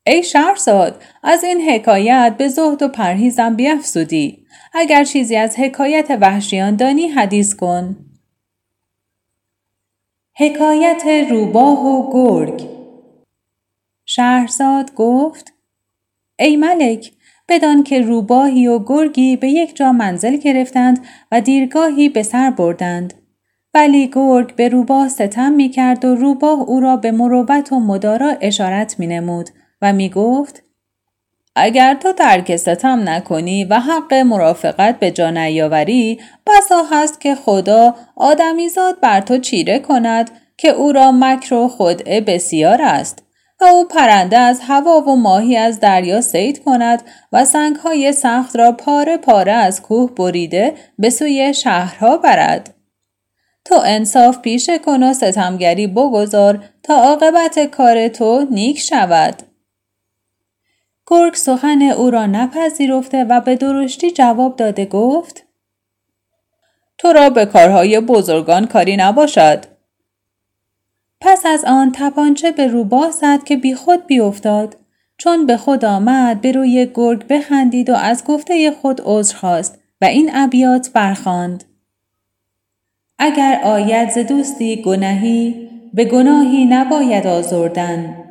ای 0.07 0.23
شهرزاد 0.23 1.03
از 1.23 1.45
این 1.45 1.71
حکایت 1.71 2.35
به 2.39 2.49
زهد 2.49 2.83
و 2.83 2.89
پرهیزم 2.89 3.57
بیافزودی 3.57 4.38
اگر 4.73 5.05
چیزی 5.05 5.37
از 5.37 5.57
حکایت 5.57 6.19
وحشیان 6.21 6.77
دانی 6.77 7.09
حدیث 7.09 7.55
کن 7.55 7.97
حکایت 10.37 11.27
روباه 11.31 11.87
و 11.87 12.13
گرگ 12.13 12.69
شهرزاد 14.05 14.95
گفت 14.95 15.53
ای 16.39 16.57
ملک 16.57 17.13
بدان 17.49 17.83
که 17.83 18.01
روباهی 18.01 18.67
و 18.67 18.79
گرگی 18.79 19.37
به 19.37 19.49
یک 19.49 19.77
جا 19.77 19.93
منزل 19.93 20.37
گرفتند 20.37 21.07
و 21.33 21.41
دیرگاهی 21.41 22.09
به 22.09 22.23
سر 22.23 22.51
بردند. 22.51 23.15
ولی 23.75 24.09
گرگ 24.09 24.55
به 24.55 24.69
روباه 24.69 25.09
ستم 25.09 25.53
می 25.53 25.69
کرد 25.69 26.05
و 26.05 26.15
روباه 26.15 26.61
او 26.61 26.81
را 26.81 26.97
به 26.97 27.13
مروبت 27.13 27.73
و 27.73 27.81
مدارا 27.81 28.37
اشارت 28.41 28.99
می 28.99 29.07
نمود 29.07 29.51
و 29.83 29.93
می 29.93 30.09
گفت 30.09 30.63
اگر 31.59 31.95
تو 31.95 32.13
ترک 32.13 32.57
ستم 32.57 33.09
نکنی 33.09 33.65
و 33.65 33.75
حق 33.81 34.15
مرافقت 34.15 34.99
به 34.99 35.11
جا 35.11 35.31
نیاوری 35.31 36.21
بسا 36.47 36.83
هست 36.93 37.21
که 37.21 37.35
خدا 37.35 37.95
آدمیزاد 38.17 39.01
بر 39.01 39.21
تو 39.21 39.39
چیره 39.39 39.79
کند 39.79 40.31
که 40.57 40.69
او 40.69 40.93
را 40.93 41.13
مکر 41.13 41.55
و 41.55 41.69
خدعه 41.69 42.21
بسیار 42.21 42.83
است 42.83 43.23
و 43.61 43.65
او 43.65 43.89
پرنده 43.89 44.39
از 44.39 44.61
هوا 44.61 45.01
و 45.01 45.17
ماهی 45.17 45.57
از 45.57 45.81
دریا 45.81 46.21
سید 46.21 46.65
کند 46.65 47.03
و 47.33 47.45
سنگهای 47.45 48.13
سخت 48.13 48.57
را 48.57 48.73
پاره 48.73 49.17
پاره 49.17 49.53
از 49.53 49.83
کوه 49.83 50.15
بریده 50.15 50.75
به 50.99 51.11
سوی 51.11 51.55
شهرها 51.55 52.17
برد. 52.17 52.75
تو 53.65 53.81
انصاف 53.85 54.39
پیشه 54.39 54.79
کن 54.79 55.03
و 55.03 55.13
ستمگری 55.13 55.87
بگذار 55.87 56.65
تا 56.83 56.95
عاقبت 56.95 57.59
کار 57.59 58.09
تو 58.09 58.47
نیک 58.51 58.79
شود. 58.79 59.48
گرگ 61.11 61.35
سخن 61.35 61.83
او 61.83 62.11
را 62.11 62.27
نپذیرفته 62.27 63.25
و 63.25 63.41
به 63.41 63.57
درشتی 63.57 64.11
جواب 64.11 64.57
داده 64.57 64.85
گفت 64.85 65.45
تو 66.99 67.13
را 67.13 67.31
به 67.31 67.47
کارهای 67.47 68.01
بزرگان 68.01 68.67
کاری 68.67 68.97
نباشد. 68.97 69.65
پس 71.21 71.47
از 71.47 71.65
آن 71.65 71.93
تپانچه 71.95 72.53
به 72.53 72.67
روباه 72.67 73.11
زد 73.11 73.45
که 73.45 73.57
بی 73.57 73.75
خود 73.75 74.07
بیافتاد. 74.07 74.77
چون 75.19 75.47
به 75.47 75.57
خود 75.57 75.85
آمد 75.85 76.41
به 76.41 76.53
روی 76.53 76.91
گرگ 76.95 77.27
بخندید 77.27 77.91
و 77.91 77.95
از 77.95 78.25
گفته 78.25 78.71
خود 78.71 79.01
عذر 79.05 79.37
خواست 79.37 79.79
و 80.01 80.05
این 80.05 80.31
ابیات 80.35 80.91
برخواند 80.93 81.65
اگر 83.19 83.61
آید 83.65 84.11
ز 84.11 84.19
دوستی 84.19 84.83
گناهی 84.83 85.71
به 85.95 86.05
گناهی 86.05 86.67
نباید 86.67 87.27
آزردن. 87.27 88.28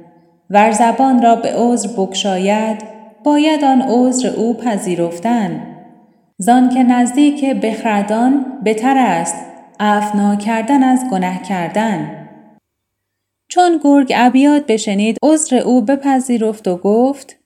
ور 0.50 0.72
زبان 0.72 1.22
را 1.22 1.36
به 1.36 1.54
عذر 1.56 1.90
بکشاید 1.98 2.84
باید 3.24 3.64
آن 3.64 3.82
عذر 3.82 4.30
او 4.30 4.58
پذیرفتن. 4.58 5.78
زان 6.38 6.70
که 6.70 6.84
نزدیک 6.84 7.46
بخردان 7.46 8.46
بهتر 8.64 8.98
است 8.98 9.36
افنا 9.80 10.36
کردن 10.36 10.84
از 10.84 11.00
گناه 11.12 11.42
کردن. 11.42 12.28
چون 13.48 13.80
گرگ 13.84 14.14
ابیات 14.16 14.66
بشنید 14.66 15.18
عذر 15.24 15.56
او 15.56 15.82
بپذیرفت 15.82 16.68
و 16.68 16.78
گفت 16.78 17.38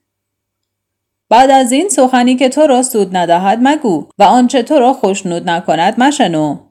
بعد 1.30 1.52
از 1.52 1.72
این 1.72 1.90
سخنی 1.90 2.36
که 2.36 2.50
تو 2.50 2.68
را 2.68 2.84
سود 2.84 3.18
ندهد 3.18 3.60
مگو 3.62 4.08
و 4.20 4.24
آنچه 4.24 4.64
تو 4.64 4.80
را 4.80 4.94
خوشنود 4.94 5.50
نکند 5.50 6.00
مشنو. 6.00 6.70